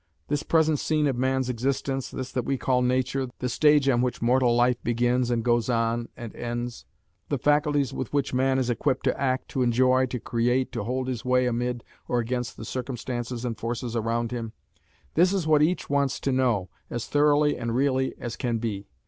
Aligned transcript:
This 0.29 0.41
present 0.41 0.79
scene 0.79 1.05
of 1.05 1.15
man's 1.15 1.47
existence, 1.47 2.09
this 2.09 2.31
that 2.31 2.43
we 2.43 2.57
call 2.57 2.81
nature, 2.81 3.27
the 3.37 3.47
stage 3.47 3.87
on 3.87 4.01
which 4.01 4.19
mortal 4.19 4.55
life 4.55 4.81
begins 4.83 5.29
and 5.29 5.43
goes 5.45 5.69
on 5.69 6.09
and 6.17 6.35
ends, 6.35 6.85
the 7.29 7.37
faculties 7.37 7.93
with 7.93 8.11
which 8.11 8.33
man 8.33 8.57
is 8.57 8.71
equipped 8.71 9.03
to 9.03 9.21
act, 9.21 9.49
to 9.49 9.61
enjoy, 9.61 10.07
to 10.07 10.19
create, 10.19 10.71
to 10.71 10.85
hold 10.85 11.07
his 11.07 11.23
way 11.23 11.45
amid 11.45 11.83
or 12.07 12.17
against 12.17 12.57
the 12.57 12.65
circumstances 12.65 13.45
and 13.45 13.59
forces 13.59 13.95
round 13.95 14.31
him 14.31 14.53
this 15.13 15.31
is 15.33 15.45
what 15.45 15.61
each 15.61 15.87
wants 15.87 16.19
to 16.21 16.31
know, 16.31 16.69
as 16.89 17.05
thoroughly 17.05 17.55
and 17.55 17.75
really 17.75 18.15
as 18.19 18.35
can 18.35 18.57
be. 18.57 18.87